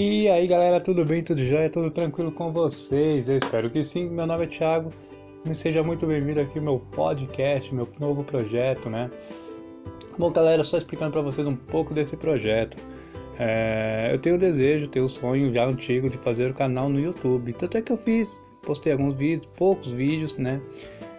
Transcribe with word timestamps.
E 0.00 0.28
aí 0.28 0.46
galera, 0.46 0.80
tudo 0.80 1.04
bem? 1.04 1.22
Tudo 1.22 1.44
jóia? 1.44 1.68
Tudo 1.68 1.90
tranquilo 1.90 2.30
com 2.30 2.52
vocês? 2.52 3.28
Eu 3.28 3.36
espero 3.36 3.68
que 3.68 3.82
sim. 3.82 4.08
Meu 4.08 4.28
nome 4.28 4.44
é 4.44 4.46
Thiago 4.46 4.92
e 5.44 5.52
seja 5.52 5.82
muito 5.82 6.06
bem-vindo 6.06 6.40
aqui 6.40 6.60
ao 6.60 6.64
meu 6.64 6.78
podcast, 6.92 7.74
meu 7.74 7.88
novo 7.98 8.22
projeto, 8.22 8.88
né? 8.88 9.10
Bom 10.16 10.30
galera, 10.30 10.62
só 10.62 10.78
explicando 10.78 11.10
para 11.10 11.20
vocês 11.20 11.48
um 11.48 11.56
pouco 11.56 11.92
desse 11.92 12.16
projeto. 12.16 12.76
É, 13.40 14.10
eu 14.12 14.20
tenho 14.20 14.36
o 14.36 14.38
desejo, 14.38 14.86
tenho 14.86 15.04
o 15.04 15.08
sonho 15.08 15.52
já 15.52 15.66
antigo 15.66 16.08
de 16.08 16.16
fazer 16.18 16.52
o 16.52 16.54
canal 16.54 16.88
no 16.88 17.00
YouTube. 17.00 17.52
Tanto 17.54 17.76
é 17.76 17.82
que 17.82 17.90
eu 17.90 17.96
fiz, 17.96 18.40
postei 18.62 18.92
alguns 18.92 19.14
vídeos, 19.14 19.48
poucos 19.56 19.90
vídeos, 19.90 20.36
né? 20.36 20.62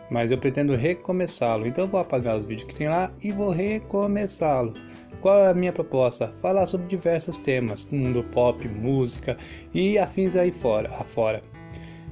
Mas 0.10 0.32
eu 0.32 0.38
pretendo 0.38 0.74
recomeçá-lo. 0.74 1.68
Então 1.68 1.84
eu 1.84 1.90
vou 1.90 2.00
apagar 2.00 2.38
os 2.38 2.46
vídeos 2.46 2.66
que 2.66 2.76
tem 2.76 2.88
lá 2.88 3.12
e 3.22 3.34
vou 3.34 3.50
recomeçá-lo. 3.50 4.72
Qual 5.22 5.38
é 5.38 5.50
a 5.50 5.54
minha 5.54 5.74
proposta? 5.74 6.30
Falar 6.42 6.66
sobre 6.66 6.88
diversos 6.88 7.38
temas, 7.38 7.86
mundo 7.92 8.24
pop, 8.32 8.66
música 8.68 9.38
e 9.74 9.98
afins 9.98 10.36
aí 10.36 10.52
fora, 10.52 10.90
afora. 10.96 11.42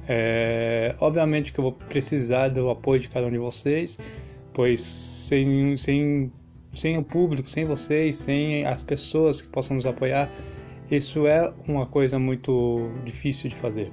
É, 0.06 0.94
obviamente 1.00 1.52
que 1.52 1.60
eu 1.60 1.64
vou 1.64 1.72
precisar 1.72 2.48
do 2.48 2.68
apoio 2.68 3.00
de 3.00 3.08
cada 3.08 3.26
um 3.26 3.30
de 3.30 3.38
vocês, 3.38 3.98
pois 4.52 4.80
sem, 4.80 5.76
sem, 5.76 6.32
sem 6.74 6.98
o 6.98 7.02
público, 7.02 7.48
sem 7.48 7.64
vocês, 7.64 8.16
sem 8.16 8.66
as 8.66 8.82
pessoas 8.82 9.40
que 9.40 9.48
possam 9.48 9.76
nos 9.76 9.86
apoiar, 9.86 10.30
isso 10.90 11.26
é 11.26 11.52
uma 11.66 11.86
coisa 11.86 12.18
muito 12.18 12.90
difícil 13.04 13.48
de 13.48 13.56
fazer. 13.56 13.90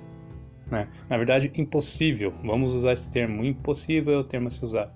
Né? 0.70 0.88
Na 1.10 1.18
verdade, 1.18 1.52
impossível. 1.56 2.34
Vamos 2.44 2.74
usar 2.74 2.94
esse 2.94 3.10
termo. 3.10 3.46
Impossível 3.46 4.14
é 4.14 4.18
o 4.18 4.24
termo 4.24 4.48
a 4.48 4.52
se 4.52 4.64
usar. 4.64 4.94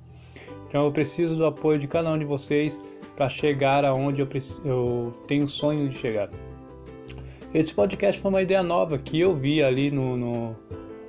Então 0.67 0.85
eu 0.85 0.91
preciso 0.91 1.35
do 1.35 1.45
apoio 1.45 1.79
de 1.79 1.87
cada 1.87 2.11
um 2.11 2.17
de 2.17 2.25
vocês 2.25 2.81
para 3.19 3.27
chegar 3.27 3.83
aonde 3.83 4.21
eu, 4.21 4.29
eu 4.63 5.13
tenho 5.27 5.45
sonho 5.45 5.89
de 5.89 5.95
chegar. 5.97 6.29
Esse 7.53 7.73
podcast 7.73 8.21
foi 8.21 8.31
uma 8.31 8.41
ideia 8.41 8.63
nova 8.63 8.97
que 8.97 9.19
eu 9.19 9.35
vi 9.35 9.61
ali 9.61 9.91
no, 9.91 10.15
no 10.15 10.51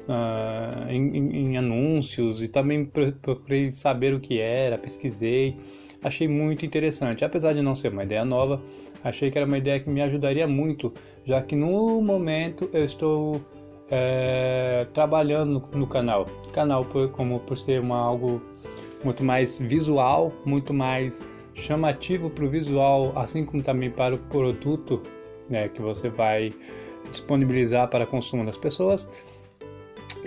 uh, 0.08 0.90
em, 0.90 1.16
em, 1.16 1.56
anúncios 1.56 2.42
e 2.42 2.48
também 2.48 2.84
procurei 2.84 3.70
saber 3.70 4.12
o 4.12 4.18
que 4.18 4.40
era, 4.40 4.76
pesquisei, 4.76 5.56
achei 6.02 6.26
muito 6.26 6.66
interessante. 6.66 7.24
Apesar 7.24 7.52
de 7.52 7.62
não 7.62 7.76
ser 7.76 7.92
uma 7.92 8.02
ideia 8.02 8.24
nova, 8.24 8.60
achei 9.04 9.30
que 9.30 9.38
era 9.38 9.46
uma 9.46 9.58
ideia 9.58 9.78
que 9.78 9.88
me 9.88 10.02
ajudaria 10.02 10.48
muito, 10.48 10.92
já 11.24 11.40
que 11.40 11.54
no 11.54 12.02
momento 12.02 12.68
eu 12.72 12.84
estou 12.84 13.40
é, 13.88 14.84
trabalhando 14.92 15.62
no, 15.72 15.86
canal. 15.86 16.26
Canal 16.52 16.84
por, 16.84 17.08
como 17.10 17.38
por 17.38 17.56
ser 17.56 17.80
uma, 17.80 17.98
algo 17.98 18.42
muito 19.04 19.22
mais 19.22 19.58
visual, 19.58 20.32
muito 20.44 20.74
mais 20.74 21.16
chamativo 21.60 22.30
para 22.30 22.44
o 22.44 22.48
visual, 22.48 23.12
assim 23.16 23.44
como 23.44 23.62
também 23.62 23.90
para 23.90 24.14
o 24.14 24.18
produto 24.18 25.02
né, 25.48 25.68
que 25.68 25.82
você 25.82 26.08
vai 26.08 26.52
disponibilizar 27.10 27.88
para 27.88 28.06
consumo 28.06 28.44
das 28.44 28.56
pessoas. 28.56 29.08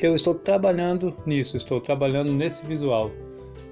Eu 0.01 0.15
estou 0.15 0.35
trabalhando 0.35 1.15
nisso, 1.25 1.57
estou 1.57 1.79
trabalhando 1.79 2.31
nesse 2.31 2.65
visual. 2.65 3.11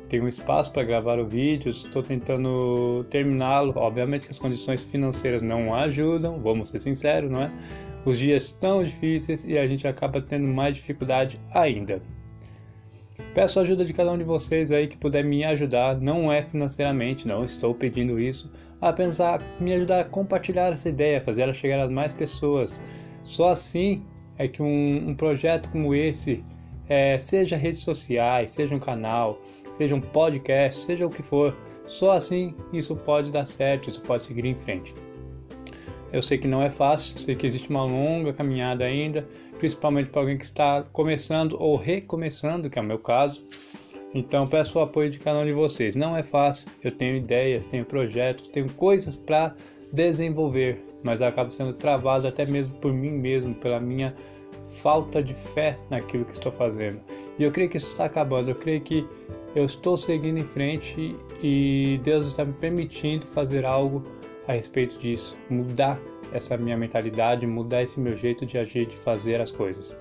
Tenho 0.08 0.28
espaço 0.28 0.72
para 0.72 0.84
gravar 0.84 1.20
o 1.20 1.26
vídeo, 1.26 1.70
estou 1.70 2.04
tentando 2.04 3.06
terminá-lo. 3.10 3.74
Obviamente 3.78 4.26
que 4.26 4.32
as 4.32 4.40
condições 4.40 4.84
financeiras 4.84 5.42
não 5.42 5.74
ajudam, 5.74 6.40
vamos 6.42 6.70
ser 6.70 6.80
sinceros, 6.80 7.32
não 7.32 7.44
é? 7.44 7.52
Os 8.04 8.18
dias 8.18 8.46
estão 8.46 8.84
difíceis 8.84 9.44
e 9.46 9.58
a 9.58 9.66
gente 9.66 9.88
acaba 9.88 10.22
tendo 10.22 10.48
mais 10.48 10.76
dificuldade 10.76 11.40
ainda. 11.54 12.02
Peço 13.34 13.60
a 13.60 13.62
ajuda 13.62 13.86
de 13.86 13.94
cada 13.94 14.12
um 14.12 14.18
de 14.18 14.26
vocês 14.26 14.74
aí 14.74 14.88
que 14.88 14.98
puder 14.98 15.24
me 15.24 15.46
ajudar, 15.46 15.96
não 16.02 16.30
é 16.30 16.44
financeiramente, 16.44 17.26
não 17.26 17.46
estou 17.46 17.74
pedindo 17.74 18.20
isso, 18.20 18.52
a 18.82 18.92
pensar, 18.92 19.42
me 19.58 19.74
ajudar 19.74 20.02
a 20.02 20.04
compartilhar 20.04 20.74
essa 20.74 20.90
ideia, 20.90 21.22
fazer 21.22 21.44
ela 21.44 21.54
chegar 21.54 21.80
a 21.80 21.90
mais 21.90 22.12
pessoas. 22.12 22.82
Só 23.24 23.50
assim 23.50 24.04
é 24.38 24.50
que 24.50 24.62
um, 24.62 25.10
um 25.10 25.16
projeto 25.16 25.70
como 25.70 25.96
esse, 25.96 26.44
é, 26.90 27.18
seja 27.18 27.56
redes 27.56 27.80
sociais, 27.80 28.52
seja 28.52 28.76
um 28.76 28.80
canal, 28.80 29.40
seja 29.70 29.96
um 29.96 30.02
podcast, 30.02 30.82
seja 30.82 31.08
o 31.08 31.10
que 31.10 31.24
for, 31.24 31.56
só 31.88 32.12
assim 32.12 32.54
isso 32.74 32.98
pode 32.98 33.32
dar 33.32 33.46
certo, 33.46 33.88
isso 33.88 34.02
pode 34.02 34.24
seguir 34.24 34.44
em 34.44 34.56
frente. 34.56 34.94
Eu 36.12 36.22
sei 36.22 36.38
que 36.38 36.48
não 36.48 36.62
é 36.62 36.70
fácil, 36.70 37.18
sei 37.18 37.36
que 37.36 37.48
existe 37.48 37.70
uma 37.70 37.84
longa 37.84 38.34
caminhada 38.34 38.84
ainda, 38.84 39.26
principalmente 39.58 40.10
para 40.10 40.22
alguém 40.22 40.38
que 40.38 40.44
está 40.44 40.84
começando 40.92 41.56
ou 41.60 41.78
recomeçando, 41.78 42.70
que 42.70 42.78
é 42.78 42.82
o 42.82 42.86
meu 42.86 43.00
caso. 43.00 43.46
Então 44.14 44.46
peço 44.46 44.78
o 44.78 44.82
apoio 44.82 45.10
de 45.10 45.20
cada 45.20 45.40
um 45.40 45.46
de 45.46 45.54
vocês. 45.54 45.96
Não 45.96 46.16
é 46.18 46.22
fácil, 46.22 46.68
eu 46.84 46.92
tenho 46.92 47.16
ideias, 47.16 47.66
tenho 47.66 47.86
projetos, 47.86 48.48
tenho 48.50 48.70
coisas 48.74 49.16
para 49.16 49.56
desenvolver, 49.94 50.84
mas 51.04 51.22
acabo 51.22 51.52
sendo 51.52 51.74
travado 51.74 52.28
até 52.28 52.46
mesmo 52.46 52.74
por 52.76 52.92
mim 52.92 53.12
mesmo, 53.12 53.54
pela 53.56 53.80
minha 53.80 54.14
falta 54.82 55.22
de 55.22 55.34
fé 55.34 55.78
naquilo 55.90 56.26
que 56.26 56.34
estou 56.34 56.52
fazendo. 56.52 57.00
E 57.40 57.44
eu 57.44 57.52
creio 57.52 57.70
que 57.70 57.78
isso 57.78 57.88
está 57.88 58.06
acabando, 58.06 58.50
eu 58.50 58.56
creio 58.56 58.82
que 58.82 59.08
eu 59.56 59.66
estou 59.66 59.96
seguindo 59.96 60.38
em 60.38 60.46
frente 60.46 61.16
e 61.42 62.00
Deus 62.04 62.26
está 62.26 62.44
me 62.44 62.54
permitindo 62.54 63.26
fazer 63.28 63.66
algo 63.66 64.04
a 64.52 64.56
respeito 64.56 64.98
disso, 65.00 65.38
mudar 65.50 66.00
essa 66.34 66.58
minha 66.58 66.78
mentalidade, 66.78 67.46
mudar 67.46 67.84
esse 67.84 68.00
meu 68.00 68.16
jeito 68.16 68.46
de 68.46 68.58
agir, 68.58 68.86
de 68.86 68.96
fazer 68.96 69.42
as 69.42 69.52
coisas. 69.52 69.98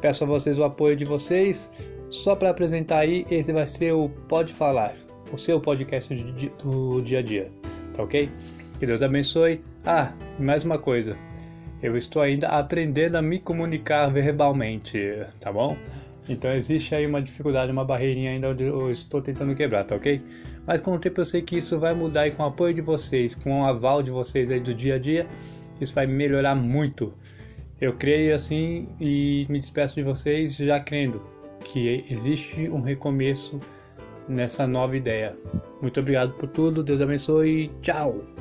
Peço 0.00 0.24
a 0.24 0.26
vocês 0.26 0.58
o 0.58 0.64
apoio 0.64 0.96
de 0.96 1.04
vocês. 1.04 1.70
Só 2.10 2.36
para 2.36 2.50
apresentar 2.50 3.00
aí, 3.00 3.24
esse 3.30 3.52
vai 3.52 3.66
ser 3.66 3.92
o 3.92 4.08
Pode 4.28 4.52
Falar, 4.52 4.94
o 5.32 5.38
seu 5.38 5.60
podcast 5.60 6.14
do 6.62 7.00
dia 7.00 7.18
a 7.18 7.22
dia, 7.22 7.50
tá 7.94 8.02
ok? 8.02 8.30
Que 8.78 8.86
Deus 8.86 9.02
abençoe. 9.02 9.62
Ah, 9.84 10.12
mais 10.38 10.64
uma 10.64 10.78
coisa. 10.78 11.16
Eu 11.82 11.96
estou 11.96 12.22
ainda 12.22 12.48
aprendendo 12.48 13.16
a 13.16 13.22
me 13.22 13.38
comunicar 13.38 14.08
verbalmente, 14.08 14.98
tá 15.40 15.52
bom? 15.52 15.76
Então 16.28 16.50
existe 16.52 16.94
aí 16.94 17.06
uma 17.06 17.20
dificuldade, 17.20 17.70
uma 17.70 17.84
barreirinha 17.84 18.30
ainda 18.30 18.50
onde 18.50 18.64
eu 18.64 18.90
estou 18.90 19.20
tentando 19.20 19.54
quebrar, 19.54 19.84
tá 19.84 19.94
ok? 19.94 20.20
Mas 20.66 20.80
com 20.80 20.94
o 20.94 20.98
tempo 20.98 21.20
eu 21.20 21.24
sei 21.24 21.42
que 21.42 21.58
isso 21.58 21.78
vai 21.78 21.94
mudar 21.94 22.26
e 22.26 22.30
com 22.30 22.42
o 22.42 22.46
apoio 22.46 22.72
de 22.72 22.80
vocês, 22.80 23.34
com 23.34 23.60
o 23.60 23.64
aval 23.64 24.02
de 24.02 24.10
vocês 24.10 24.50
aí 24.50 24.60
do 24.60 24.72
dia 24.72 24.94
a 24.94 24.98
dia, 24.98 25.26
isso 25.80 25.94
vai 25.94 26.06
melhorar 26.06 26.54
muito. 26.54 27.12
Eu 27.80 27.92
creio 27.92 28.34
assim 28.34 28.88
e 28.98 29.46
me 29.50 29.58
despeço 29.58 29.96
de 29.96 30.02
vocês 30.02 30.56
já 30.56 30.80
crendo 30.80 31.22
que 31.64 32.04
existe 32.08 32.68
um 32.70 32.80
recomeço 32.80 33.58
nessa 34.26 34.66
nova 34.66 34.96
ideia. 34.96 35.36
Muito 35.82 36.00
obrigado 36.00 36.32
por 36.32 36.48
tudo, 36.48 36.82
Deus 36.82 37.00
abençoe, 37.00 37.70
tchau! 37.82 38.33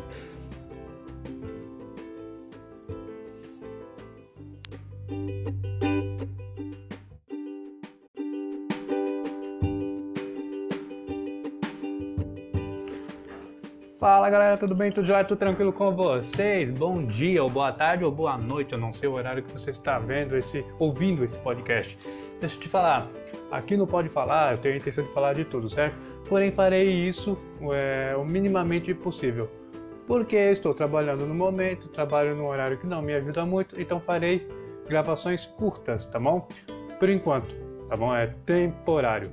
Fala 14.03 14.29
galera, 14.29 14.57
tudo 14.57 14.75
bem? 14.75 14.91
Tudo 14.91 15.07
jóia? 15.07 15.23
Tudo 15.23 15.37
tranquilo 15.37 15.71
com 15.71 15.95
vocês? 15.95 16.69
Bom 16.69 17.05
dia, 17.05 17.41
ou 17.41 17.49
boa 17.49 17.71
tarde, 17.71 18.03
ou 18.03 18.11
boa 18.11 18.37
noite, 18.37 18.73
eu 18.73 18.77
não 18.77 18.91
sei 18.91 19.07
o 19.07 19.13
horário 19.13 19.41
que 19.41 19.49
você 19.49 19.69
está 19.69 19.97
vendo 19.97 20.35
esse, 20.35 20.65
ouvindo 20.77 21.23
esse 21.23 21.39
podcast. 21.39 21.97
Deixa 22.37 22.57
eu 22.57 22.59
te 22.59 22.67
falar, 22.67 23.09
aqui 23.49 23.77
no 23.77 23.87
Pode 23.87 24.09
Falar, 24.09 24.55
eu 24.55 24.57
tenho 24.57 24.73
a 24.73 24.77
intenção 24.77 25.05
de 25.05 25.13
falar 25.13 25.31
de 25.31 25.45
tudo, 25.45 25.69
certo? 25.69 25.95
Porém, 26.27 26.51
farei 26.51 26.91
isso 26.91 27.37
é, 27.71 28.13
o 28.17 28.25
minimamente 28.25 28.93
possível. 28.93 29.49
Porque 30.05 30.35
estou 30.35 30.73
trabalhando 30.73 31.25
no 31.25 31.33
momento, 31.33 31.87
trabalho 31.87 32.35
num 32.35 32.47
horário 32.47 32.77
que 32.77 32.85
não 32.85 33.01
me 33.01 33.13
ajuda 33.13 33.45
muito, 33.45 33.79
então 33.79 34.01
farei 34.01 34.45
gravações 34.85 35.45
curtas, 35.45 36.05
tá 36.07 36.19
bom? 36.19 36.45
Por 36.99 37.07
enquanto, 37.09 37.55
tá 37.87 37.95
bom? 37.95 38.13
É 38.13 38.27
temporário. 38.45 39.31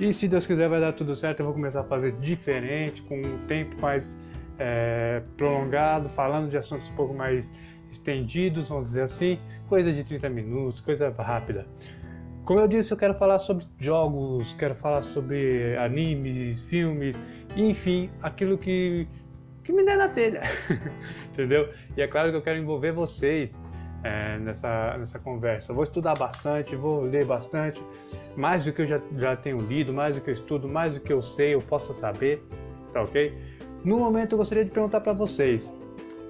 E 0.00 0.14
se 0.14 0.26
Deus 0.26 0.46
quiser 0.46 0.66
vai 0.66 0.80
dar 0.80 0.94
tudo 0.94 1.14
certo, 1.14 1.40
eu 1.40 1.44
vou 1.44 1.52
começar 1.52 1.80
a 1.80 1.84
fazer 1.84 2.12
diferente, 2.12 3.02
com 3.02 3.20
um 3.20 3.46
tempo 3.46 3.78
mais 3.82 4.16
é, 4.58 5.22
prolongado, 5.36 6.08
falando 6.08 6.48
de 6.48 6.56
assuntos 6.56 6.88
um 6.88 6.94
pouco 6.94 7.12
mais 7.12 7.52
estendidos, 7.90 8.70
vamos 8.70 8.86
dizer 8.86 9.02
assim, 9.02 9.38
coisa 9.68 9.92
de 9.92 10.02
30 10.02 10.30
minutos, 10.30 10.80
coisa 10.80 11.10
rápida. 11.10 11.66
Como 12.46 12.58
eu 12.58 12.66
disse, 12.66 12.90
eu 12.90 12.96
quero 12.96 13.12
falar 13.12 13.38
sobre 13.40 13.66
jogos, 13.78 14.54
quero 14.54 14.74
falar 14.74 15.02
sobre 15.02 15.76
animes, 15.76 16.62
filmes, 16.62 17.20
enfim, 17.54 18.08
aquilo 18.22 18.56
que, 18.56 19.06
que 19.62 19.70
me 19.70 19.84
der 19.84 19.98
na 19.98 20.08
telha, 20.08 20.40
entendeu? 21.30 21.68
E 21.94 22.00
é 22.00 22.08
claro 22.08 22.30
que 22.30 22.36
eu 22.38 22.42
quero 22.42 22.58
envolver 22.58 22.92
vocês 22.92 23.60
é, 24.02 24.38
nessa, 24.38 24.96
nessa 24.98 25.18
conversa. 25.18 25.72
Eu 25.72 25.74
vou 25.74 25.84
estudar 25.84 26.14
bastante, 26.16 26.74
vou 26.74 27.02
ler 27.02 27.24
bastante, 27.24 27.82
mais 28.36 28.64
do 28.64 28.72
que 28.72 28.82
eu 28.82 28.86
já, 28.86 29.00
já 29.16 29.36
tenho 29.36 29.60
lido, 29.60 29.92
mais 29.92 30.16
do 30.16 30.22
que 30.22 30.30
eu 30.30 30.34
estudo, 30.34 30.68
mais 30.68 30.94
do 30.94 31.00
que 31.00 31.12
eu 31.12 31.22
sei, 31.22 31.54
eu 31.54 31.60
posso 31.60 31.92
saber, 31.94 32.42
tá 32.92 33.02
ok? 33.02 33.36
No 33.84 33.98
momento 33.98 34.32
eu 34.32 34.38
gostaria 34.38 34.64
de 34.64 34.70
perguntar 34.70 35.00
para 35.00 35.12
vocês, 35.12 35.72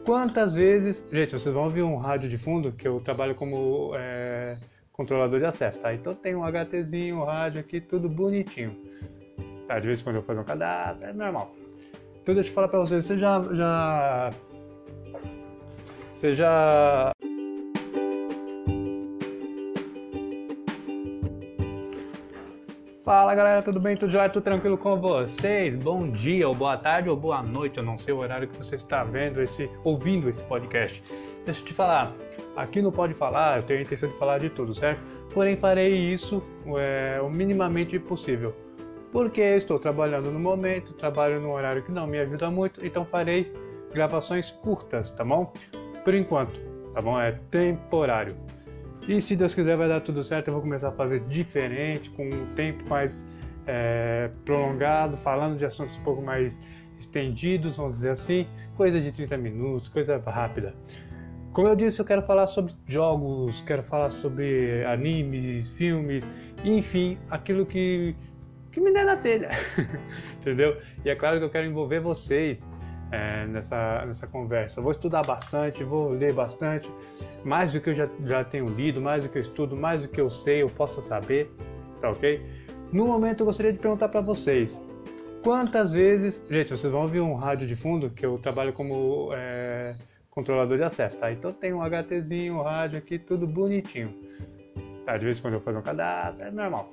quantas 0.05 0.55
vezes... 0.55 1.06
Gente, 1.11 1.32
vocês 1.32 1.55
vão 1.55 1.64
ouvir 1.64 1.82
um 1.82 1.96
rádio 1.96 2.28
de 2.28 2.38
fundo, 2.38 2.72
que 2.72 2.87
eu 2.87 3.00
trabalho 3.00 3.34
como 3.34 3.93
é, 3.94 4.56
controlador 4.93 5.38
de 5.38 5.46
acesso, 5.46 5.81
tá? 5.81 5.94
Então 5.94 6.14
tem 6.14 6.34
um 6.34 6.44
HTzinho, 6.44 7.19
um 7.19 7.25
rádio 7.25 7.61
aqui, 7.61 7.81
tudo 7.81 8.08
bonitinho. 8.08 8.76
Tá, 9.66 9.78
de 9.78 9.87
vez 9.87 10.00
em 10.00 10.05
quando 10.05 10.16
eu 10.16 10.23
faço 10.23 10.40
um 10.40 10.44
cadastro, 10.44 11.06
é 11.06 11.12
normal. 11.12 11.55
Então 12.23 12.34
deixa 12.34 12.50
eu 12.50 12.55
falar 12.55 12.69
para 12.69 12.81
vocês, 12.81 13.05
você 13.05 13.16
já... 13.16 13.43
já... 13.55 14.31
Você 16.14 16.34
já 16.34 17.12
Fala 23.02 23.35
galera, 23.35 23.62
tudo 23.62 23.81
bem? 23.81 23.97
Tudo 23.97 24.12
jóia? 24.12 24.29
Tudo 24.29 24.43
tranquilo 24.43 24.76
com 24.76 25.00
vocês? 25.00 25.75
Bom 25.75 26.11
dia, 26.11 26.47
ou 26.47 26.55
boa 26.55 26.76
tarde, 26.76 27.08
ou 27.08 27.17
boa 27.17 27.43
noite, 27.43 27.79
eu 27.79 27.82
não 27.82 27.97
sei 27.97 28.12
o 28.12 28.19
horário 28.19 28.47
que 28.47 28.55
você 28.58 28.75
está 28.75 29.02
vendo 29.05 29.41
esse, 29.41 29.70
ouvindo 29.82 30.29
esse 30.29 30.44
podcast. 30.44 31.02
Deixa 31.47 31.62
eu 31.62 31.64
te 31.64 31.73
falar, 31.73 32.14
aqui 32.55 32.82
no 32.82 32.93
Pode 32.93 33.14
Falar, 33.14 33.56
eu 33.56 33.62
tenho 33.62 33.79
a 33.79 33.82
intenção 33.82 34.06
de 34.06 34.19
falar 34.19 34.37
de 34.37 34.50
tudo, 34.50 34.75
certo? 34.75 35.00
Porém, 35.32 35.56
farei 35.56 35.94
isso 35.94 36.43
é, 36.79 37.19
o 37.23 37.31
minimamente 37.31 37.99
possível. 37.99 38.55
Porque 39.11 39.41
estou 39.41 39.79
trabalhando 39.79 40.31
no 40.31 40.38
momento, 40.38 40.93
trabalho 40.93 41.41
num 41.41 41.52
horário 41.52 41.82
que 41.82 41.91
não 41.91 42.06
me 42.06 42.19
ajuda 42.19 42.50
muito, 42.50 42.85
então 42.85 43.06
farei 43.06 43.50
gravações 43.94 44.50
curtas, 44.50 45.11
tá 45.11 45.25
bom? 45.25 45.50
Por 46.05 46.14
enquanto, 46.14 46.61
tá 46.93 47.00
bom? 47.00 47.19
É 47.19 47.32
temporário. 47.50 48.37
E 49.08 49.20
se 49.20 49.35
Deus 49.35 49.55
quiser 49.55 49.76
vai 49.76 49.88
dar 49.88 50.00
tudo 50.00 50.23
certo, 50.23 50.49
eu 50.49 50.55
vou 50.55 50.62
começar 50.62 50.88
a 50.88 50.93
fazer 50.93 51.20
diferente, 51.20 52.11
com 52.11 52.29
um 52.29 52.47
tempo 52.55 52.88
mais 52.88 53.25
é, 53.67 54.31
prolongado, 54.44 55.17
falando 55.17 55.58
de 55.58 55.64
assuntos 55.64 55.97
um 55.99 56.02
pouco 56.02 56.23
mais 56.23 56.61
estendidos, 56.99 57.76
vamos 57.76 57.94
dizer 57.94 58.11
assim, 58.11 58.47
coisa 58.76 59.00
de 59.00 59.11
30 59.11 59.37
minutos, 59.37 59.88
coisa 59.88 60.19
rápida. 60.19 60.75
Como 61.52 61.67
eu 61.67 61.75
disse, 61.75 62.00
eu 62.00 62.05
quero 62.05 62.23
falar 62.23 62.47
sobre 62.47 62.73
jogos, 62.87 63.61
quero 63.62 63.82
falar 63.82 64.11
sobre 64.11 64.85
animes, 64.85 65.70
filmes, 65.70 66.29
enfim, 66.62 67.19
aquilo 67.29 67.67
que, 67.67 68.14
que 68.70 68.81
me 68.81 68.93
der 68.93 69.05
na 69.05 69.17
telha, 69.17 69.50
entendeu? 70.38 70.79
E 71.05 71.11
é 71.11 71.17
claro 71.17 71.38
que 71.38 71.44
eu 71.44 71.50
quero 71.50 71.67
envolver 71.67 71.99
vocês 72.00 72.69
é, 73.10 73.46
nessa, 73.46 74.04
nessa 74.06 74.26
conversa. 74.26 74.78
Eu 74.78 74.84
vou 74.84 74.92
estudar 74.92 75.22
bastante, 75.22 75.82
vou 75.82 76.10
ler 76.10 76.32
bastante, 76.32 76.90
mais 77.44 77.72
do 77.72 77.80
que 77.80 77.90
eu 77.90 77.94
já, 77.94 78.08
já 78.24 78.44
tenho 78.44 78.68
lido, 78.68 79.00
mais 79.00 79.24
do 79.24 79.30
que 79.30 79.38
eu 79.38 79.42
estudo, 79.42 79.76
mais 79.76 80.02
do 80.02 80.08
que 80.08 80.20
eu 80.20 80.30
sei, 80.30 80.62
eu 80.62 80.68
posso 80.68 81.02
saber, 81.02 81.50
tá 82.00 82.10
ok? 82.10 82.40
No 82.92 83.06
momento 83.06 83.40
eu 83.40 83.46
gostaria 83.46 83.72
de 83.72 83.78
perguntar 83.78 84.08
para 84.08 84.20
vocês, 84.20 84.80
quantas 85.42 85.92
vezes... 85.92 86.44
Gente, 86.48 86.70
vocês 86.70 86.92
vão 86.92 87.02
ouvir 87.02 87.20
um 87.20 87.34
rádio 87.34 87.66
de 87.66 87.76
fundo, 87.76 88.10
que 88.10 88.24
eu 88.24 88.38
trabalho 88.38 88.72
como 88.72 89.30
é, 89.32 89.94
controlador 90.30 90.76
de 90.76 90.84
acesso, 90.84 91.18
tá? 91.18 91.30
Então 91.32 91.52
tem 91.52 91.72
um 91.72 91.82
HTzinho, 91.82 92.58
um 92.58 92.62
rádio 92.62 92.98
aqui, 92.98 93.18
tudo 93.18 93.46
bonitinho. 93.46 94.14
Tá, 95.04 95.16
de 95.16 95.24
vez 95.24 95.38
em 95.38 95.42
quando 95.42 95.54
eu 95.54 95.60
faço 95.60 95.78
um 95.78 95.82
cadastro, 95.82 96.44
é 96.44 96.50
normal. 96.50 96.92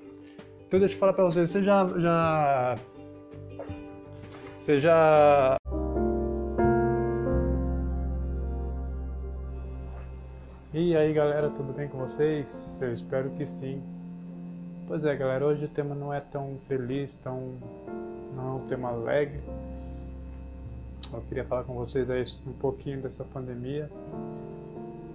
Então 0.68 0.80
deixa 0.80 0.96
eu 0.96 1.00
falar 1.00 1.14
para 1.14 1.26
vocês, 1.26 1.50
você 1.50 1.64
já... 1.64 1.88
já 1.98 2.76
você 4.60 4.80
já 4.80 5.58
E 10.80 10.96
aí 10.96 11.12
galera, 11.12 11.50
tudo 11.50 11.74
bem 11.74 11.88
com 11.88 11.98
vocês? 11.98 12.80
Eu 12.84 12.94
espero 12.94 13.32
que 13.32 13.48
sim. 13.48 13.82
Pois 14.88 15.04
é 15.06 15.16
galera, 15.16 15.44
hoje 15.44 15.66
o 15.66 15.68
tema 15.68 15.96
não 15.96 16.14
é 16.14 16.20
tão 16.20 16.56
feliz, 16.68 17.16
tão. 17.16 17.54
não 18.36 18.48
é 18.48 18.52
um 18.58 18.68
tema 18.68 18.90
alegre. 18.90 19.42
Eu 21.12 21.20
queria 21.22 21.44
falar 21.46 21.64
com 21.64 21.74
vocês 21.74 22.12
aí 22.12 22.22
um 22.46 22.54
pouquinho 22.54 23.02
dessa 23.02 23.24
pandemia. 23.24 23.90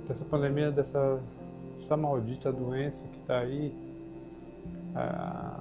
Dessa 0.08 0.24
pandemia, 0.24 0.72
dessa, 0.72 1.20
maldita 1.96 2.52
doença 2.52 3.06
que 3.06 3.20
está 3.20 3.38
aí 3.38 3.72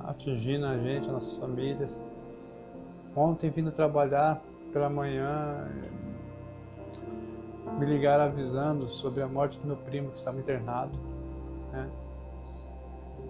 atingindo 0.08 0.66
a 0.66 0.80
gente, 0.80 1.06
as 1.06 1.12
nossas 1.12 1.38
famílias. 1.38 2.02
Ontem 3.16 3.52
vindo 3.52 3.72
trabalhar 3.72 4.42
pela 4.74 4.90
manhã, 4.90 5.70
me 7.78 7.86
ligaram 7.86 8.26
avisando 8.26 8.88
sobre 8.88 9.22
a 9.22 9.28
morte 9.28 9.60
do 9.60 9.68
meu 9.68 9.78
primo 9.78 10.12
que 10.12 10.18
estava 10.18 10.40
internado, 10.40 10.92
né? 11.72 11.90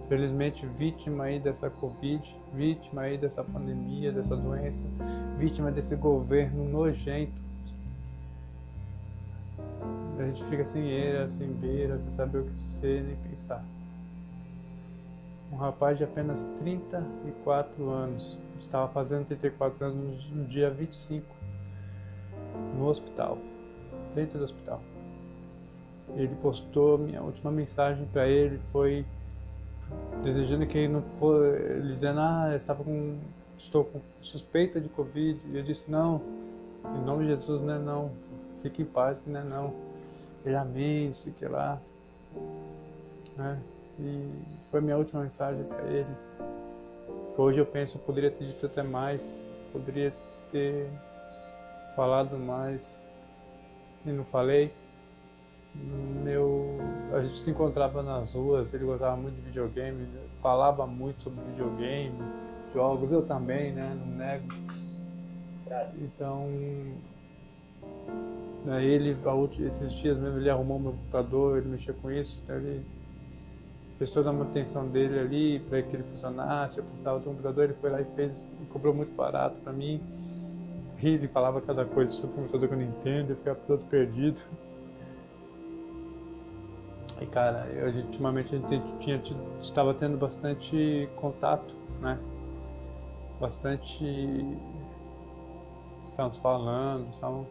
Felizmente 0.08 0.66
vítima 0.66 1.24
aí 1.24 1.40
dessa 1.40 1.70
Covid, 1.70 2.36
vítima 2.52 3.02
aí 3.02 3.16
dessa 3.16 3.42
pandemia, 3.42 4.12
dessa 4.12 4.36
doença, 4.36 4.84
vítima 5.38 5.70
desse 5.70 5.96
governo 5.96 6.68
nojento. 6.68 7.40
A 10.18 10.24
gente 10.24 10.44
fica 10.44 10.64
sem 10.64 10.88
eira, 10.88 11.26
sem 11.26 11.48
beira, 11.48 11.98
sem 11.98 12.10
saber 12.10 12.38
o 12.38 12.44
que 12.44 12.62
ser 12.62 13.02
nem 13.02 13.16
pensar. 13.16 13.64
Um 15.50 15.56
rapaz 15.56 15.98
de 15.98 16.04
apenas 16.04 16.44
34 16.58 17.90
anos, 17.90 18.38
estava 18.60 18.88
fazendo 18.88 19.26
34 19.26 19.86
anos 19.86 20.30
no 20.30 20.44
dia 20.44 20.70
25, 20.70 21.26
no 22.76 22.86
hospital 22.86 23.38
dentro 24.14 24.38
do 24.38 24.44
hospital. 24.44 24.80
Ele 26.16 26.34
postou 26.36 26.98
minha 26.98 27.22
última 27.22 27.50
mensagem 27.50 28.06
para 28.12 28.28
ele 28.28 28.60
foi 28.70 29.04
desejando 30.22 30.66
que 30.66 30.78
ele 30.78 30.92
não 30.92 31.02
for, 31.18 31.58
dizendo 31.82 32.20
ah 32.20 32.52
estava 32.54 32.82
com 32.84 33.18
estou 33.56 33.84
com 33.84 34.00
suspeita 34.20 34.80
de 34.80 34.88
covid. 34.88 35.40
E 35.50 35.56
eu 35.56 35.62
disse 35.62 35.90
não 35.90 36.20
em 36.84 37.04
nome 37.04 37.24
de 37.24 37.30
Jesus 37.30 37.62
não 37.62 37.74
é 37.74 37.78
não. 37.78 38.10
Fique 38.60 38.82
em 38.82 38.84
paz 38.84 39.18
que 39.18 39.30
não 39.30 39.40
é 39.40 39.44
não. 39.44 39.74
Ele 40.44 40.56
amém 40.56 41.08
isso 41.08 41.30
que 41.32 41.46
lá. 41.46 41.80
Né? 43.36 43.58
e 43.98 44.28
foi 44.70 44.80
minha 44.80 44.96
última 44.96 45.22
mensagem 45.22 45.62
para 45.64 45.84
ele. 45.86 46.10
Hoje 47.36 47.58
eu 47.58 47.66
penso 47.66 47.96
eu 47.96 48.02
poderia 48.02 48.30
ter 48.30 48.46
dito 48.46 48.66
até 48.66 48.82
mais 48.82 49.46
poderia 49.72 50.12
ter 50.50 50.88
falado 51.96 52.38
mais 52.38 53.00
e 54.04 54.10
não 54.10 54.24
falei. 54.24 54.72
Meu, 56.22 56.78
a 57.12 57.22
gente 57.22 57.38
se 57.38 57.50
encontrava 57.50 58.02
nas 58.02 58.34
ruas, 58.34 58.74
ele 58.74 58.84
gostava 58.84 59.16
muito 59.16 59.36
de 59.36 59.40
videogame, 59.42 60.06
falava 60.42 60.86
muito 60.86 61.22
sobre 61.22 61.42
videogame, 61.44 62.18
jogos, 62.74 63.10
eu 63.10 63.22
também, 63.22 63.72
né? 63.72 63.96
Não 63.98 64.16
nego. 64.16 64.46
Então, 65.98 66.46
né, 68.66 68.84
ele, 68.84 69.16
esses 69.66 69.92
dias 69.94 70.18
mesmo, 70.18 70.38
ele 70.38 70.50
arrumou 70.50 70.78
meu 70.78 70.92
computador, 70.92 71.58
ele 71.58 71.68
mexia 71.68 71.94
com 71.94 72.10
isso, 72.10 72.42
então 72.44 72.56
ele 72.56 72.84
fez 73.98 74.12
toda 74.12 74.28
a 74.28 74.32
manutenção 74.32 74.86
dele 74.88 75.18
ali 75.18 75.60
para 75.60 75.80
que 75.80 75.96
ele 75.96 76.02
funcionasse. 76.02 76.76
Eu 76.76 76.84
precisava 76.84 77.18
de 77.18 77.28
um 77.28 77.30
computador, 77.30 77.64
ele 77.64 77.74
foi 77.74 77.88
lá 77.88 78.02
e 78.02 78.04
fez, 78.14 78.32
e 78.60 78.66
cobrou 78.66 78.92
muito 78.92 79.14
barato 79.16 79.56
para 79.64 79.72
mim 79.72 80.02
ele 81.08 81.28
falava 81.28 81.60
cada 81.60 81.84
coisa 81.84 82.12
sobre 82.12 82.34
o 82.34 82.36
computador 82.36 82.68
que 82.68 82.74
eu 82.74 82.78
não 82.78 82.86
entendo, 82.86 83.30
eu 83.30 83.36
ficava 83.36 83.58
todo 83.66 83.84
perdido. 83.86 84.42
E 87.20 87.26
cara, 87.26 87.66
eu, 87.68 87.88
ultimamente 88.04 88.54
a 88.54 88.58
gente 88.58 88.98
tinha, 88.98 89.20
estava 89.60 89.94
tendo 89.94 90.16
bastante 90.16 91.08
contato, 91.16 91.74
né? 92.00 92.18
Bastante. 93.40 94.04
Estamos 96.04 96.36
falando, 96.38 97.08
estamos. 97.12 97.46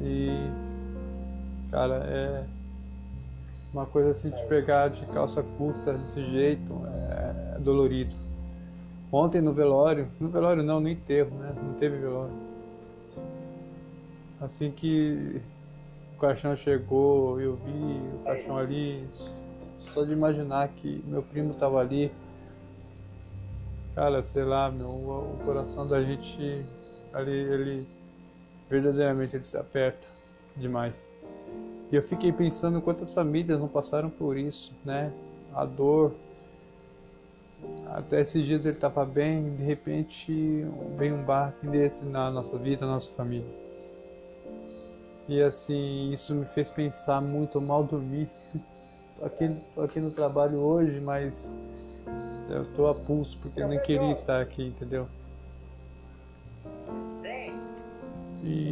E. 0.00 0.50
Cara, 1.70 2.02
é. 2.06 2.44
Uma 3.72 3.86
coisa 3.86 4.10
assim 4.10 4.30
de 4.30 4.42
pegar 4.44 4.88
de 4.88 5.04
calça 5.06 5.42
curta 5.42 5.98
desse 5.98 6.24
jeito 6.26 6.80
é, 6.92 7.56
é 7.56 7.58
dolorido. 7.58 8.14
Ontem 9.14 9.40
no 9.40 9.52
velório, 9.52 10.10
no 10.18 10.28
velório 10.28 10.60
não, 10.60 10.80
no 10.80 10.88
enterro, 10.88 11.30
né? 11.38 11.54
Não 11.62 11.74
teve 11.74 11.98
velório. 11.98 12.34
Assim 14.40 14.72
que 14.72 15.40
o 16.16 16.20
caixão 16.20 16.56
chegou, 16.56 17.40
eu 17.40 17.54
vi 17.54 18.00
o 18.12 18.24
caixão 18.24 18.58
ali, 18.58 19.06
só 19.86 20.04
de 20.04 20.12
imaginar 20.12 20.66
que 20.66 21.00
meu 21.06 21.22
primo 21.22 21.52
estava 21.52 21.78
ali, 21.78 22.10
cara, 23.94 24.20
sei 24.20 24.42
lá, 24.42 24.68
meu, 24.68 24.88
o 24.88 25.38
coração 25.44 25.86
da 25.86 26.02
gente 26.02 26.66
ali, 27.12 27.38
ele 27.38 27.88
verdadeiramente 28.68 29.36
ele 29.36 29.44
se 29.44 29.56
aperta 29.56 30.08
demais. 30.56 31.08
E 31.92 31.94
eu 31.94 32.02
fiquei 32.02 32.32
pensando 32.32 32.82
quantas 32.82 33.14
famílias 33.14 33.60
não 33.60 33.68
passaram 33.68 34.10
por 34.10 34.36
isso, 34.36 34.74
né? 34.84 35.12
A 35.54 35.64
dor, 35.64 36.12
até 37.86 38.20
esses 38.20 38.44
dias 38.44 38.64
ele 38.66 38.74
estava 38.74 39.04
bem, 39.04 39.54
de 39.54 39.62
repente 39.62 40.66
vem 40.96 41.12
um 41.12 41.22
barco 41.24 41.66
desse 41.66 42.04
na 42.04 42.30
nossa 42.30 42.58
vida, 42.58 42.86
na 42.86 42.94
nossa 42.94 43.10
família. 43.10 43.46
E 45.28 45.40
assim, 45.40 46.12
isso 46.12 46.34
me 46.34 46.44
fez 46.44 46.68
pensar 46.68 47.20
muito, 47.20 47.60
mal 47.60 47.84
dormir. 47.84 48.28
Tô 49.18 49.24
aqui, 49.26 49.64
aqui 49.82 50.00
no 50.00 50.10
trabalho 50.10 50.58
hoje, 50.58 51.00
mas 51.00 51.58
eu 52.50 52.64
tô 52.74 52.86
a 52.86 52.94
pulso 52.94 53.40
porque 53.40 53.60
eu 53.60 53.68
nem 53.68 53.80
queria 53.80 54.12
estar 54.12 54.40
aqui, 54.40 54.64
entendeu? 54.64 55.08
E, 58.42 58.70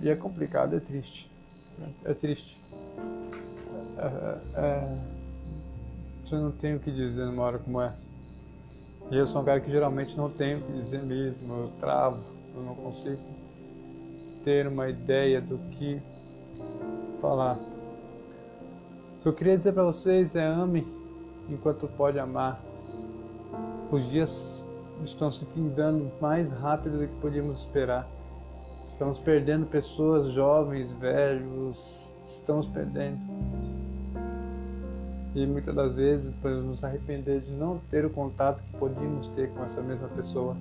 e 0.00 0.08
é 0.08 0.14
complicado, 0.14 0.76
é 0.76 0.80
triste. 0.80 1.28
É, 2.04 2.14
triste. 2.14 2.56
É, 3.98 4.60
é, 4.60 5.15
eu 6.34 6.40
não 6.40 6.52
tenho 6.52 6.76
o 6.76 6.80
que 6.80 6.90
dizer 6.90 7.26
numa 7.26 7.42
hora 7.42 7.58
como 7.58 7.80
essa. 7.80 8.08
E 9.10 9.16
eu 9.16 9.26
sou 9.26 9.42
um 9.42 9.44
cara 9.44 9.60
que 9.60 9.70
geralmente 9.70 10.16
não 10.16 10.30
tenho 10.30 10.58
o 10.58 10.62
que 10.62 10.72
dizer 10.72 11.02
mesmo, 11.02 11.52
eu 11.52 11.68
travo, 11.78 12.16
eu 12.54 12.62
não 12.62 12.74
consigo 12.74 13.22
ter 14.42 14.66
uma 14.66 14.88
ideia 14.88 15.40
do 15.40 15.58
que 15.70 16.00
falar. 17.20 17.56
O 17.56 19.22
que 19.22 19.28
eu 19.28 19.32
queria 19.32 19.56
dizer 19.56 19.72
para 19.72 19.84
vocês 19.84 20.34
é 20.34 20.44
ame 20.44 20.86
enquanto 21.48 21.86
pode 21.88 22.18
amar. 22.18 22.60
Os 23.90 24.08
dias 24.10 24.66
estão 25.04 25.30
se 25.30 25.44
findando 25.46 26.12
mais 26.20 26.50
rápido 26.52 26.98
do 26.98 27.06
que 27.06 27.14
podíamos 27.16 27.60
esperar. 27.60 28.08
Estamos 28.86 29.18
perdendo 29.18 29.66
pessoas 29.66 30.32
jovens, 30.32 30.90
velhos, 30.92 32.10
estamos 32.28 32.66
perdendo. 32.66 33.20
E 35.36 35.46
muitas 35.46 35.74
das 35.74 35.96
vezes 35.96 36.32
podemos 36.32 36.64
nos 36.64 36.82
arrepender 36.82 37.42
de 37.42 37.50
não 37.50 37.78
ter 37.90 38.06
o 38.06 38.10
contato 38.10 38.62
que 38.62 38.72
podíamos 38.78 39.28
ter 39.28 39.50
com 39.50 39.62
essa 39.64 39.82
mesma 39.82 40.08
pessoa. 40.08 40.56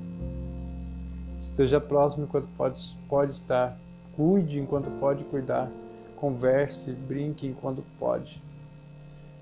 Esteja 1.40 1.80
próximo 1.80 2.26
enquanto 2.26 2.50
pode, 2.58 3.00
pode 3.08 3.32
estar. 3.32 3.80
Cuide 4.18 4.60
enquanto 4.60 4.92
pode 5.00 5.24
cuidar. 5.24 5.72
Converse, 6.18 6.92
brinque 6.92 7.48
enquanto 7.48 7.82
pode. 7.98 8.44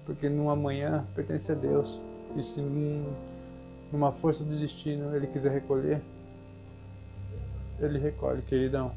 Porque 0.05 0.29
no 0.29 0.51
amanhã 0.51 1.03
pertence 1.15 1.51
a 1.51 1.55
Deus. 1.55 1.99
E 2.35 2.43
se 2.43 2.61
numa 3.91 4.11
força 4.11 4.43
do 4.43 4.55
destino 4.55 5.15
ele 5.15 5.25
quiser 5.25 5.51
recolher, 5.51 5.99
ele 7.79 7.97
recolhe, 7.97 8.43
queridão. 8.43 8.91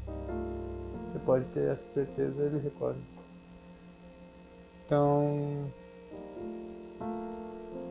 Você 1.11 1.17
pode 1.25 1.45
ter 1.45 1.71
essa 1.71 1.87
certeza, 1.87 2.43
ele 2.43 2.59
recolhe. 2.59 3.01
Então, 4.85 5.65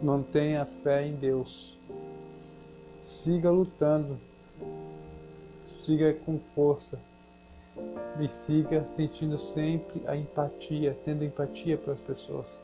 mantenha 0.03 0.63
a 0.63 0.67
fé 0.67 1.07
em 1.07 1.15
Deus. 1.15 1.79
Siga 3.03 3.51
lutando. 3.51 4.19
Siga 5.85 6.13
com 6.13 6.39
força. 6.55 6.99
E 8.19 8.29
siga 8.29 8.87
sentindo 8.89 9.39
sempre 9.39 10.03
a 10.07 10.17
empatia, 10.17 10.97
tendo 11.05 11.25
empatia 11.25 11.77
para 11.77 11.93
as 11.93 12.01
pessoas. 12.01 12.63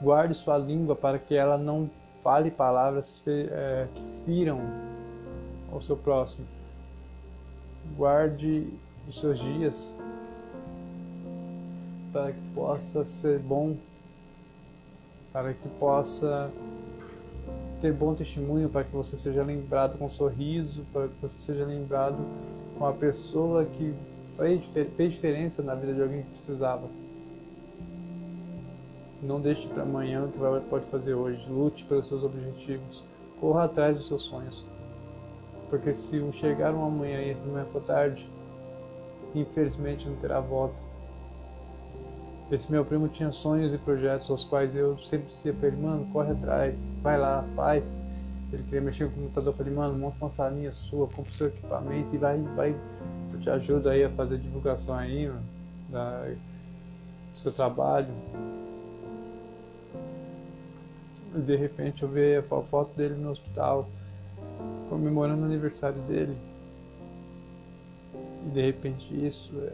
Guarde 0.00 0.34
sua 0.34 0.58
língua 0.58 0.96
para 0.96 1.18
que 1.18 1.34
ela 1.34 1.56
não 1.56 1.88
fale 2.22 2.50
palavras 2.50 3.22
é, 3.26 3.86
que 3.94 4.02
firam 4.24 4.60
ao 5.70 5.80
seu 5.80 5.96
próximo. 5.96 6.46
Guarde 7.96 8.68
os 9.08 9.18
seus 9.20 9.38
dias 9.38 9.94
para 12.12 12.32
que 12.32 12.40
possa 12.54 13.04
ser 13.04 13.38
bom, 13.38 13.76
para 15.32 15.52
que 15.54 15.68
possa 15.68 16.50
ter 17.80 17.92
bom 17.92 18.14
testemunho, 18.14 18.68
para 18.68 18.84
que 18.84 18.92
você 18.92 19.16
seja 19.16 19.42
lembrado 19.42 19.96
com 19.98 20.06
um 20.06 20.10
sorriso, 20.10 20.84
para 20.92 21.08
que 21.08 21.14
você 21.22 21.38
seja 21.38 21.64
lembrado 21.64 22.18
com 22.76 22.84
uma 22.84 22.92
pessoa 22.92 23.64
que 23.64 23.94
fez 24.36 25.12
diferença 25.12 25.62
na 25.62 25.74
vida 25.74 25.94
de 25.94 26.02
alguém 26.02 26.22
que 26.22 26.30
precisava. 26.30 26.88
Não 29.22 29.40
deixe 29.40 29.68
para 29.68 29.82
amanhã 29.82 30.24
o 30.24 30.28
que 30.28 30.68
pode 30.68 30.86
fazer 30.86 31.14
hoje. 31.14 31.46
Lute 31.48 31.84
pelos 31.84 32.08
seus 32.08 32.24
objetivos. 32.24 33.04
Corra 33.38 33.64
atrás 33.64 33.96
dos 33.96 34.06
seus 34.06 34.22
sonhos. 34.22 34.64
Porque 35.68 35.92
se 35.92 36.20
chegar 36.32 36.74
um 36.74 36.84
amanhã 36.84 37.20
e 37.20 37.30
esse 37.30 37.44
amanhã 37.44 37.66
for 37.66 37.82
tarde, 37.82 38.26
infelizmente 39.34 40.08
não 40.08 40.16
terá 40.16 40.40
volta. 40.40 40.89
Esse 42.50 42.70
meu 42.70 42.84
primo 42.84 43.06
tinha 43.06 43.30
sonhos 43.30 43.72
e 43.72 43.78
projetos 43.78 44.28
aos 44.28 44.42
quais 44.42 44.74
eu 44.74 44.98
sempre 44.98 45.32
dizia 45.32 45.52
para 45.52 45.68
ele, 45.68 45.76
mano, 45.76 46.04
corre 46.06 46.32
atrás, 46.32 46.92
vai 47.00 47.16
lá, 47.16 47.44
faz. 47.54 47.96
Ele 48.52 48.64
queria 48.64 48.80
mexer 48.80 49.04
no 49.04 49.10
computador, 49.10 49.52
eu 49.52 49.56
falei, 49.56 49.72
mano, 49.72 49.96
monta 49.96 50.16
uma 50.20 50.30
salinha 50.30 50.72
sua, 50.72 51.06
compra 51.06 51.30
o 51.30 51.34
seu 51.34 51.46
equipamento 51.46 52.12
e 52.12 52.18
vai, 52.18 52.38
vai, 52.56 52.74
eu 53.32 53.38
te 53.38 53.48
ajudo 53.48 53.88
aí 53.88 54.02
a 54.02 54.10
fazer 54.10 54.38
divulgação 54.38 54.96
aí, 54.96 55.28
mano, 55.28 55.42
da, 55.88 56.24
do 56.24 57.38
seu 57.38 57.52
trabalho. 57.52 58.12
E 61.36 61.38
de 61.38 61.54
repente 61.54 62.02
eu 62.02 62.08
vejo 62.08 62.44
a 62.52 62.62
foto 62.62 62.96
dele 62.96 63.14
no 63.14 63.30
hospital, 63.30 63.88
comemorando 64.88 65.42
o 65.42 65.44
aniversário 65.44 66.02
dele. 66.02 66.36
E 68.44 68.50
de 68.50 68.60
repente 68.60 69.24
isso, 69.24 69.52
é... 69.56 69.72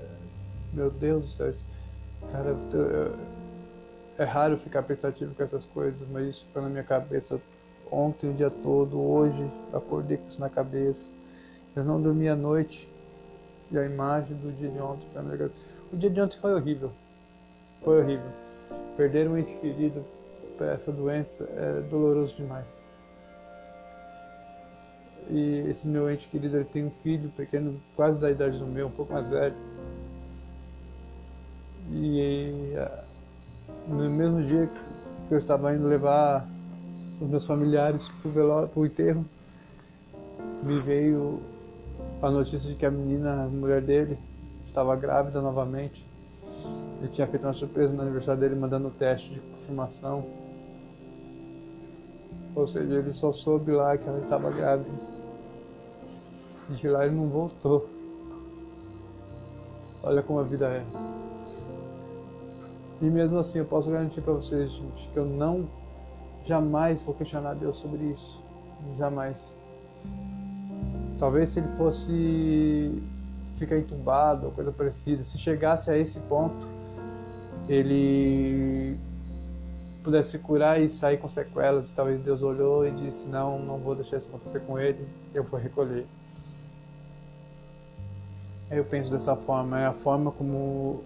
meu 0.75 0.91
Deus 0.91 1.25
do 1.25 1.31
céu, 1.31 1.49
isso... 1.49 1.67
cara, 2.33 2.57
é 4.19 4.25
raro 4.25 4.57
ficar 4.59 4.83
pensativo 4.83 5.35
com 5.35 5.43
essas 5.43 5.65
coisas, 5.65 6.07
mas 6.09 6.29
isso 6.29 6.45
ficou 6.47 6.63
na 6.63 6.69
minha 6.69 6.85
cabeça 6.85 7.41
ontem 7.91 8.31
o 8.31 8.35
dia 8.35 8.51
todo, 8.51 9.01
hoje 9.01 9.49
acordei 9.73 10.17
com 10.17 10.29
isso 10.29 10.41
na 10.41 10.49
cabeça. 10.49 11.11
Eu 11.75 11.85
não 11.85 12.01
dormi 12.01 12.29
a 12.29 12.37
noite 12.37 12.89
e 13.71 13.79
a 13.79 13.85
imagem 13.85 14.37
do 14.37 14.53
dia 14.53 14.71
de 14.71 14.79
ontem 14.79 15.07
foi 15.13 15.23
minha 15.23 15.51
O 15.93 15.97
dia 15.97 16.11
de 16.11 16.21
ontem 16.21 16.39
foi 16.39 16.55
horrível. 16.55 16.91
Foi 17.83 18.01
horrível. 18.01 18.31
Perder 18.97 19.29
um 19.29 19.37
ente 19.37 19.55
querido 19.57 20.05
para 20.57 20.73
essa 20.73 20.91
doença 20.91 21.49
é 21.57 21.81
doloroso 21.83 22.35
demais. 22.35 22.85
E 25.29 25.65
esse 25.69 25.87
meu 25.87 26.11
ente 26.11 26.29
querido 26.29 26.57
ele 26.57 26.65
tem 26.65 26.87
um 26.87 26.91
filho 26.91 27.29
pequeno, 27.37 27.81
quase 27.95 28.21
da 28.21 28.31
idade 28.31 28.59
do 28.59 28.67
meu, 28.67 28.87
um 28.87 28.91
pouco 28.91 29.13
mais 29.13 29.29
velho. 29.29 29.55
No 33.89 34.11
mesmo 34.11 34.43
dia 34.43 34.67
que 35.29 35.35
eu 35.35 35.39
estava 35.39 35.75
indo 35.75 35.87
levar 35.87 36.49
os 37.21 37.29
meus 37.29 37.47
familiares 37.47 38.09
para 38.23 38.71
o 38.75 38.87
enterro, 38.87 39.25
me 40.63 40.79
veio 40.81 41.41
a 42.21 42.31
notícia 42.31 42.69
de 42.69 42.75
que 42.75 42.85
a 42.85 42.91
menina, 42.91 43.45
a 43.45 43.49
mulher 43.49 43.81
dele, 43.81 44.19
estava 44.67 44.95
grávida 44.97 45.41
novamente. 45.41 46.07
Ele 47.01 47.09
tinha 47.09 47.27
feito 47.27 47.45
uma 47.45 47.53
surpresa 47.53 47.93
no 47.93 48.03
aniversário 48.03 48.41
dele, 48.41 48.55
mandando 48.55 48.89
o 48.89 48.91
teste 48.91 49.31
de 49.31 49.41
confirmação. 49.41 50.25
Ou 52.55 52.67
seja, 52.67 52.95
ele 52.95 53.13
só 53.13 53.33
soube 53.33 53.71
lá 53.73 53.97
que 53.97 54.09
ela 54.09 54.19
estava 54.19 54.51
grávida. 54.51 54.91
E 56.71 56.75
de 56.75 56.89
lá 56.89 57.07
ele 57.07 57.15
não 57.15 57.29
voltou. 57.29 57.89
Olha 60.03 60.23
como 60.23 60.41
a 60.41 60.43
vida 60.43 60.67
é. 60.69 60.85
E 63.01 63.05
mesmo 63.05 63.39
assim 63.39 63.59
eu 63.59 63.65
posso 63.65 63.91
garantir 63.91 64.23
para 64.23 64.33
vocês, 64.33 64.71
gente, 64.71 65.09
que 65.13 65.17
eu 65.17 65.27
não 65.27 65.69
jamais 66.47 67.03
vou 67.03 67.15
questionar 67.15 67.55
Deus 67.55 67.77
sobre 67.79 68.05
isso. 68.05 68.41
Jamais. 68.97 69.59
Talvez 71.19 71.51
se 71.51 71.61
ele 71.61 71.69
fosse 71.77 73.03
ficar 73.59 73.79
entubado 73.79 74.47
ou 74.47 74.53
coisa 74.53 74.71
parecida, 74.71 75.25
se 75.25 75.39
chegasse 75.39 75.91
a 75.91 75.97
esse 75.97 76.21
ponto, 76.21 76.67
ele 77.69 78.99
pudesse 80.05 80.33
se 80.33 80.39
curar 80.39 80.81
e 80.81 80.89
sair 80.89 81.19
com 81.19 81.29
sequelas. 81.29 81.91
Talvez 81.91 82.21
Deus 82.21 82.43
olhou 82.43 82.87
e 82.87 82.91
disse: 82.93 83.29
Não, 83.29 83.59
não 83.59 83.79
vou 83.79 83.95
deixar 83.95 84.17
isso 84.19 84.29
acontecer 84.29 84.61
com 84.61 84.79
ele, 84.79 85.07
eu 85.35 85.43
vou 85.43 85.59
recolher. 85.61 86.07
Eu 88.71 88.85
penso 88.85 89.11
dessa 89.11 89.37
forma, 89.37 89.81
é 89.81 89.87
a 89.87 89.93
forma 89.93 90.33
como 90.33 91.03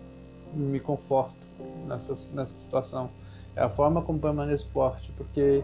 me 0.54 0.80
conforto 0.80 1.39
nessa, 1.87 2.12
nessa 2.35 2.55
situação. 2.55 3.11
É 3.57 3.62
a 3.62 3.69
forma 3.69 4.02
como 4.02 4.19
permaneço 4.19 4.69
forte, 4.71 5.12
porque, 5.17 5.62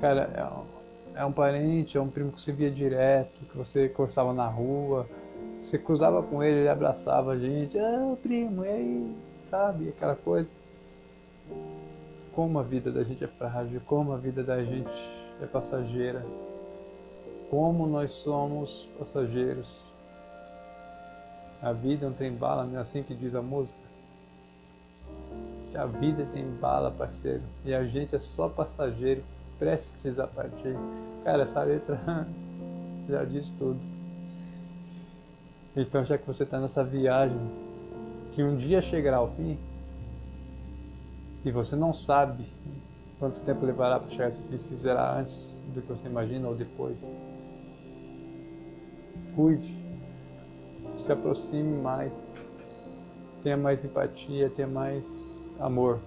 cara, 0.00 0.30
é 0.34 0.44
um, 0.44 1.22
é 1.22 1.24
um 1.24 1.32
parente, 1.32 1.96
é 1.96 2.00
um 2.00 2.08
primo 2.08 2.32
que 2.32 2.40
você 2.40 2.52
via 2.52 2.70
direto, 2.70 3.44
que 3.50 3.56
você 3.56 3.88
conversava 3.88 4.32
na 4.32 4.46
rua, 4.46 5.06
você 5.60 5.78
cruzava 5.78 6.22
com 6.22 6.42
ele, 6.42 6.60
ele 6.60 6.68
abraçava 6.68 7.32
a 7.32 7.38
gente, 7.38 7.78
ah, 7.78 8.16
primo, 8.22 8.64
e 8.64 8.68
aí, 8.68 9.16
sabe, 9.46 9.90
aquela 9.90 10.16
coisa 10.16 10.48
como 12.34 12.58
a 12.58 12.62
vida 12.62 12.90
da 12.90 13.04
gente 13.04 13.22
é 13.22 13.28
frágil, 13.28 13.80
como 13.86 14.12
a 14.12 14.16
vida 14.16 14.42
da 14.42 14.62
gente 14.62 14.90
é 15.40 15.46
passageira, 15.46 16.24
como 17.48 17.86
nós 17.86 18.12
somos 18.12 18.88
passageiros. 18.98 19.84
A 21.62 21.72
vida 21.72 22.04
é 22.04 22.08
um 22.08 22.12
trem 22.12 22.32
bala, 22.32 22.64
não 22.64 22.78
é 22.78 22.82
assim 22.82 23.02
que 23.02 23.14
diz 23.14 23.34
a 23.34 23.40
música? 23.40 23.83
A 25.76 25.86
vida 25.86 26.24
tem 26.32 26.48
bala, 26.60 26.90
parceiro, 26.90 27.42
e 27.64 27.74
a 27.74 27.84
gente 27.84 28.14
é 28.14 28.18
só 28.18 28.48
passageiro, 28.48 29.24
prestes 29.58 30.20
a 30.20 30.26
partir. 30.26 30.76
Cara, 31.24 31.42
essa 31.42 31.62
letra 31.62 31.98
já 33.08 33.24
diz 33.24 33.48
tudo. 33.58 33.80
Então, 35.76 36.04
já 36.04 36.16
que 36.16 36.26
você 36.26 36.44
está 36.44 36.60
nessa 36.60 36.84
viagem, 36.84 37.38
que 38.32 38.42
um 38.42 38.56
dia 38.56 38.80
chegará 38.80 39.16
ao 39.16 39.28
fim, 39.32 39.58
e 41.44 41.50
você 41.50 41.74
não 41.74 41.92
sabe 41.92 42.46
quanto 43.18 43.40
tempo 43.40 43.66
levará 43.66 43.98
para 43.98 44.10
chegar 44.10 44.30
fim, 44.30 44.58
se 44.58 44.76
será 44.76 45.18
antes 45.18 45.60
do 45.74 45.82
que 45.82 45.88
você 45.88 46.06
imagina 46.06 46.48
ou 46.48 46.54
depois. 46.54 46.98
Cuide, 49.34 49.76
se 51.00 51.10
aproxime 51.10 51.80
mais, 51.82 52.30
tenha 53.42 53.56
mais 53.56 53.84
empatia, 53.84 54.48
tenha 54.48 54.68
mais 54.68 55.33
amor. 55.58 56.00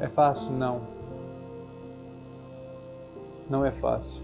É 0.00 0.08
fácil? 0.08 0.52
Não. 0.52 0.80
Não 3.48 3.64
é 3.64 3.70
fácil. 3.70 4.22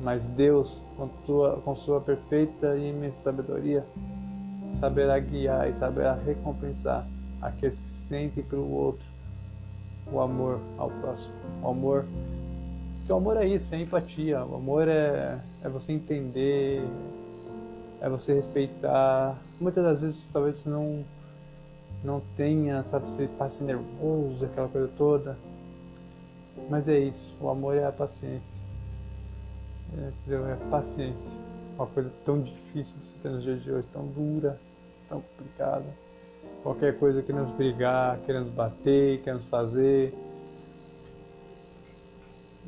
Mas 0.00 0.26
Deus, 0.26 0.82
com, 0.96 1.08
tua, 1.24 1.56
com 1.64 1.74
sua 1.74 2.00
perfeita 2.00 2.76
e 2.76 2.90
imensa 2.90 3.22
sabedoria, 3.22 3.84
saberá 4.72 5.18
guiar 5.18 5.68
e 5.68 5.74
saberá 5.74 6.14
recompensar 6.14 7.06
aqueles 7.40 7.78
que 7.78 7.88
sentem 7.88 8.42
pelo 8.42 8.70
outro 8.70 9.12
o 10.10 10.20
amor 10.20 10.60
ao 10.78 10.90
próximo. 10.90 11.34
O 11.62 11.68
amor. 11.68 12.04
Porque 12.98 13.12
o 13.12 13.16
amor 13.16 13.36
é 13.36 13.46
isso, 13.46 13.74
é 13.74 13.80
empatia. 13.80 14.44
O 14.44 14.56
amor 14.56 14.88
é, 14.88 15.40
é 15.62 15.68
você 15.68 15.92
entender, 15.92 16.82
é 18.00 18.08
você 18.08 18.34
respeitar. 18.34 19.40
Muitas 19.60 19.84
das 19.84 20.00
vezes 20.00 20.28
talvez 20.32 20.56
você 20.56 20.68
não, 20.68 21.04
não 22.04 22.20
tenha, 22.36 22.82
sabe, 22.82 23.06
você 23.06 23.28
passe 23.38 23.62
nervoso, 23.64 24.44
aquela 24.44 24.68
coisa 24.68 24.90
toda. 24.96 25.38
Mas 26.68 26.88
é 26.88 26.98
isso, 26.98 27.36
o 27.40 27.48
amor 27.48 27.76
é 27.76 27.84
a 27.84 27.92
paciência. 27.92 28.64
É, 29.96 30.34
é 30.34 30.70
paciência. 30.70 31.38
Uma 31.76 31.86
coisa 31.86 32.10
tão 32.24 32.40
difícil 32.40 32.98
de 32.98 33.06
se 33.06 33.14
ter 33.14 33.30
nos 33.30 33.42
dias 33.42 33.62
de 33.62 33.70
hoje, 33.70 33.86
tão 33.92 34.06
dura, 34.06 34.58
tão 35.08 35.20
complicada. 35.20 35.86
Qualquer 36.62 36.98
coisa 36.98 37.22
que 37.22 37.32
nos 37.32 37.50
brigar, 37.56 38.18
querendo 38.20 38.54
bater, 38.54 39.20
querendo 39.22 39.42
fazer. 39.48 40.14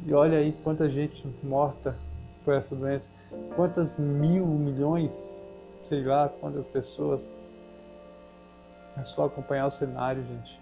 E 0.05 0.13
olha 0.13 0.39
aí 0.39 0.53
quanta 0.65 0.89
gente 0.91 1.27
morta 1.43 1.97
por 2.45 2.55
essa 2.55 2.75
doença. 2.75 3.11
Quantas 3.55 3.97
mil, 3.97 4.47
milhões, 4.47 5.41
sei 5.83 6.03
lá, 6.03 6.29
quantas 6.29 6.65
pessoas. 6.67 7.23
É 8.97 9.03
só 9.03 9.25
acompanhar 9.25 9.67
o 9.67 9.71
cenário, 9.71 10.25
gente. 10.25 10.61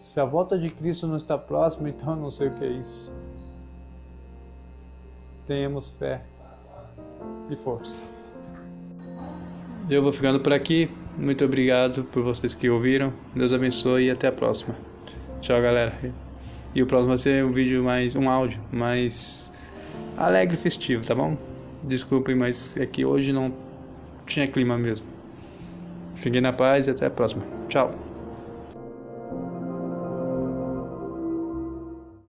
Se 0.00 0.20
a 0.20 0.24
volta 0.24 0.58
de 0.58 0.70
Cristo 0.70 1.06
não 1.06 1.16
está 1.16 1.38
próxima, 1.38 1.88
então 1.88 2.10
eu 2.10 2.16
não 2.16 2.30
sei 2.30 2.48
o 2.48 2.58
que 2.58 2.64
é 2.64 2.68
isso. 2.68 3.12
Tenhamos 5.46 5.92
fé 5.92 6.22
e 7.50 7.56
força. 7.56 8.02
Eu 9.88 10.02
vou 10.02 10.12
ficando 10.12 10.40
por 10.40 10.52
aqui. 10.52 10.90
Muito 11.16 11.44
obrigado 11.44 12.04
por 12.04 12.22
vocês 12.22 12.54
que 12.54 12.68
ouviram. 12.68 13.12
Deus 13.34 13.52
abençoe 13.52 14.06
e 14.06 14.10
até 14.10 14.28
a 14.28 14.32
próxima. 14.32 14.74
Tchau, 15.40 15.60
galera. 15.60 15.92
E 16.74 16.82
o 16.82 16.86
próximo 16.86 17.08
vai 17.08 17.18
ser 17.18 17.44
um 17.44 17.52
vídeo 17.52 17.84
mais 17.84 18.16
um 18.16 18.28
áudio 18.28 18.60
mais 18.72 19.52
alegre 20.16 20.56
e 20.56 20.58
festivo, 20.58 21.04
tá 21.06 21.14
bom? 21.14 21.36
Desculpem, 21.82 22.34
mas 22.34 22.76
é 22.76 22.86
que 22.86 23.04
hoje 23.04 23.32
não 23.32 23.52
tinha 24.26 24.46
clima 24.48 24.76
mesmo. 24.78 25.13
Fiquem 26.14 26.40
na 26.40 26.52
paz 26.52 26.86
e 26.86 26.90
até 26.90 27.06
a 27.06 27.10
próxima. 27.10 27.44
Tchau. 27.68 28.13